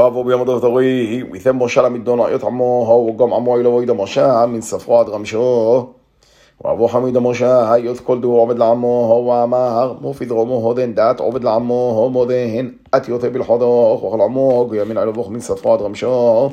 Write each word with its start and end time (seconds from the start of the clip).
ואבו 0.00 0.24
ביום 0.24 0.42
הדוב 0.42 0.60
תורי, 0.60 1.22
ויתן 1.30 1.50
משה 1.50 1.82
למדונו 1.82 2.28
יות 2.28 2.44
עמו, 2.44 3.06
וגם 3.14 3.32
עמו 3.32 3.58
אלוהו 3.58 3.82
ידע 3.82 3.92
משה, 3.92 4.46
מן 4.46 4.60
ספרו 4.60 5.00
עד 5.00 5.08
רמשו. 5.08 5.86
ואבו 6.64 6.88
חמיד 6.88 7.18
משה, 7.18 7.72
יות 7.78 8.00
כל 8.00 8.20
דור 8.20 8.38
עובד 8.38 8.58
לעמו, 8.58 9.26
ואמר, 9.28 9.94
מופי 10.00 10.24
דרומו 10.24 10.54
הודן 10.54 10.94
דת 10.94 11.20
עובד 11.20 11.44
לעמו, 11.44 12.10
מודן, 12.12 12.68
את 12.96 13.08
יותה 13.08 13.30
בלחודוך, 13.30 14.04
וכל 14.04 14.20
עמו, 14.20 14.66
וימין 14.70 14.98
אלוהו 14.98 15.30
מן 15.30 15.40
ספרו 15.40 15.74
עד 15.74 15.80
רמשו. 15.80 16.50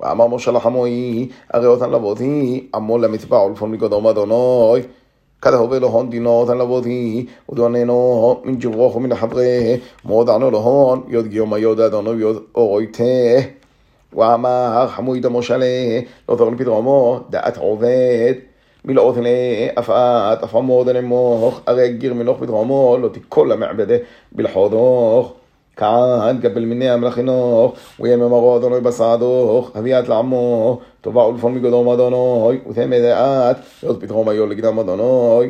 ואמר 0.00 0.26
משה 0.26 0.50
לחמוי, 0.50 1.28
הרי 1.50 1.66
אותן 1.66 1.90
לבותי, 1.90 2.66
עמו 2.74 2.98
למטבע 2.98 3.42
ולפון 3.42 3.70
מגדו 3.70 4.00
מדונוי. 4.00 4.82
Kada 5.46 5.58
hobe 5.62 5.78
lo 5.78 5.88
hon 5.94 6.10
dino 6.10 6.44
tan 6.44 6.58
laboti 6.58 7.28
udone 7.50 7.86
no 7.86 8.42
min 8.44 8.58
jubro 8.60 8.98
min 8.98 9.12
habre 9.20 9.80
modano 10.04 10.50
lo 10.50 10.60
hon 10.66 10.98
yod 11.14 11.26
gyoma 11.30 11.56
yod 11.64 11.78
adono 11.86 12.12
yod 12.18 12.36
oite 12.54 13.54
ואמר 14.12 14.86
חמוד 14.88 15.26
המושלה 15.26 16.00
לא 16.28 16.36
תורן 16.36 16.56
פתרומו 16.56 17.20
דעת 17.30 17.56
עובד. 17.56 18.34
מלאות 18.84 19.16
אף 20.44 20.54
עמוד 20.54 20.88
נמוך 20.88 21.60
הרי 21.66 21.92
גיר 21.92 22.14
מנוך 22.14 22.38
פתרומו 22.40 22.98
לא 23.02 23.08
תיכול 23.08 23.52
למעבדה 23.52 23.94
בלחודוך 24.32 25.32
כעד 25.75 26.41
גבל 26.41 26.65
מיני 26.65 26.89
המלכינוך 26.89 27.73
ויממרו 27.99 28.57
אדוני 28.57 28.79
בסעדוך 28.81 29.71
הביאת 29.75 30.09
לעמו 30.09 30.79
טובה 31.01 31.25
ולפון 31.27 31.55
מגדום 31.55 31.89
אדוני 31.89 32.59
ותמי 32.69 33.01
דעת 33.01 33.57
יוד 33.83 34.01
פתרום 34.01 34.29
היו 34.29 34.47
לקדם 34.47 34.79
אדוני 34.79 35.49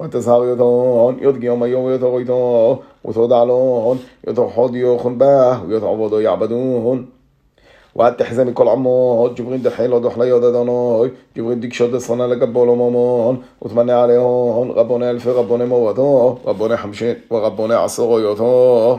ותזהר 0.00 0.44
יודון 0.44 1.18
יוד 1.20 1.38
גיום 1.38 1.62
היו 1.62 1.84
ויותו 1.84 2.18
איתו 2.18 2.82
ותודה 3.08 3.44
לון 3.44 3.98
יותו 4.26 4.50
חוד 4.54 4.76
יוכן 4.76 5.18
בה 5.18 5.58
ויותו 5.68 5.88
עבודו 5.88 6.20
יעבדון 6.20 7.06
وعد 7.94 8.16
تحزن 8.16 8.52
كل 8.52 8.68
عمود 8.68 9.34
جبرين 9.34 9.62
دحيل 9.62 9.92
ودحلا 9.92 10.24
يود 10.24 10.42
دانوي 10.42 11.10
جبرين 11.36 11.60
ديك 11.60 11.72
شد 11.72 11.94
الصنا 11.94 12.22
لقبولو 12.22 12.74
مامون 12.74 13.42
وتمنى 13.60 13.92
عليهم 13.92 14.72
ربنا 14.72 15.10
الف 15.10 15.28
ربنا 15.28 15.64
موتو 15.64 16.36
ربنا 16.46 16.76
حمشين 16.76 17.16
وربنا 17.30 17.76
عصر 17.76 18.20
يوتو 18.20 18.98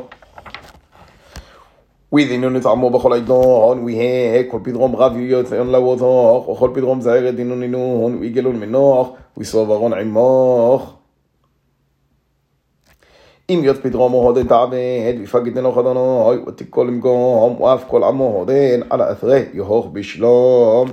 ודינון 2.13 2.57
נטעמו 2.57 2.91
בכל 2.91 3.13
עידון, 3.13 3.85
ויהא 3.85 4.43
כל 4.51 4.59
פדרום 4.63 4.97
רב 4.97 5.17
יוצאון 5.17 5.71
לבותוך, 5.71 6.49
וכל 6.49 6.71
פדרום 6.75 7.01
זהרת 7.01 7.35
דינון 7.35 7.61
נינון, 7.61 8.19
ויגלון 8.21 8.61
מנוח, 8.61 9.09
ויסוב 9.37 9.71
ארון 9.71 9.93
עמוך. 9.93 10.95
אם 13.51 13.61
יות 13.65 13.77
פדרום 13.83 14.13
הודן 14.13 14.47
תעבד, 14.47 15.15
ויפגד 15.19 15.59
נלוך 15.59 15.79
אדוני, 15.79 16.43
ותיקול 16.47 16.87
למקום, 16.87 17.61
ואף 17.61 17.85
כל 17.89 18.05
עמו 18.05 18.25
הודן, 18.25 18.81
על 18.91 19.01
האתרי 19.01 19.45
יהוך 19.55 19.87
בשלום. 19.93 20.89